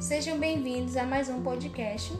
[0.00, 2.16] Sejam bem-vindos a mais um podcast.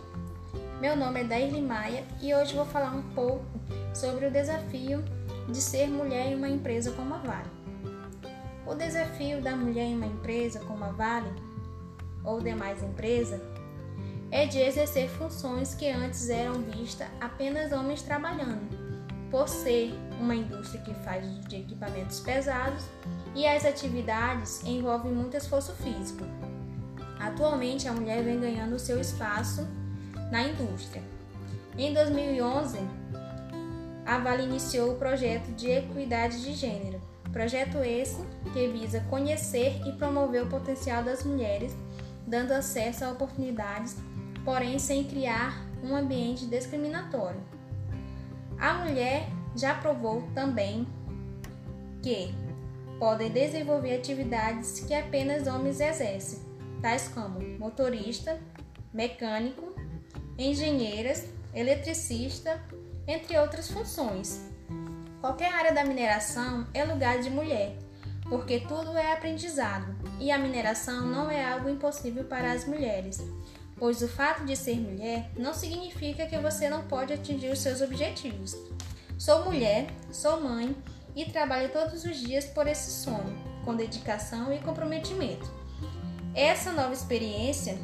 [0.81, 3.47] Meu nome é Dairly Maia e hoje vou falar um pouco
[3.95, 5.05] sobre o desafio
[5.49, 7.49] de ser mulher em uma empresa como a Vale.
[8.67, 11.33] O desafio da mulher em uma empresa como a Vale
[12.25, 13.41] ou demais empresas
[14.33, 18.77] é de exercer funções que antes eram vistas apenas homens trabalhando,
[19.31, 22.85] por ser uma indústria que faz uso de equipamentos pesados
[23.37, 26.25] e as atividades envolvem muito esforço físico.
[27.29, 29.69] Atualmente, a mulher vem ganhando seu espaço
[30.33, 31.03] na indústria.
[31.77, 32.79] Em 2011,
[34.07, 36.99] a Vale iniciou o projeto de equidade de gênero.
[37.31, 41.77] Projeto esse que visa conhecer e promover o potencial das mulheres,
[42.27, 43.97] dando acesso a oportunidades,
[44.43, 47.43] porém sem criar um ambiente discriminatório.
[48.59, 50.87] A mulher já provou também
[52.03, 52.35] que
[52.99, 56.48] podem desenvolver atividades que apenas homens exercem,
[56.81, 58.39] tais como motorista,
[58.93, 59.75] mecânico,
[60.39, 62.61] engenheiras, eletricista,
[63.07, 64.41] entre outras funções.
[65.21, 67.77] Qualquer área da mineração é lugar de mulher,
[68.29, 73.19] porque tudo é aprendizado e a mineração não é algo impossível para as mulheres,
[73.77, 77.81] pois o fato de ser mulher não significa que você não pode atingir os seus
[77.81, 78.57] objetivos.
[79.19, 80.77] Sou mulher, sou mãe
[81.17, 85.51] e trabalho todos os dias por esse sonho, com dedicação e comprometimento.
[86.39, 87.77] Essa nova experiência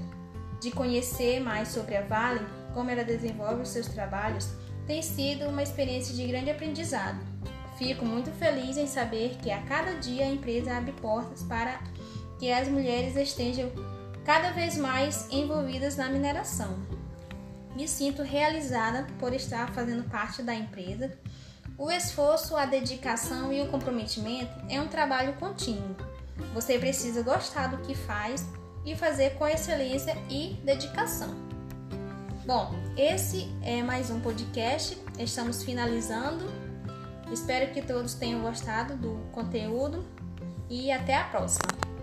[0.60, 4.48] de conhecer mais sobre a Vale, como ela desenvolve os seus trabalhos,
[4.86, 7.19] tem sido uma experiência de grande aprendizado.
[7.77, 11.80] Fico muito feliz em saber que a cada dia a empresa abre portas para
[12.38, 13.72] que as mulheres estejam
[14.24, 16.78] cada vez mais envolvidas na mineração.
[17.74, 21.18] Me sinto realizada por estar fazendo parte da empresa.
[21.77, 26.14] O esforço, a dedicação e o comprometimento é um trabalho contínuo.
[26.52, 28.46] Você precisa gostar do que faz
[28.84, 31.34] e fazer com excelência e dedicação.
[32.46, 34.98] Bom, esse é mais um podcast.
[35.18, 36.44] Estamos finalizando.
[37.33, 40.05] Espero que todos tenham gostado do conteúdo
[40.68, 41.93] e até a próxima.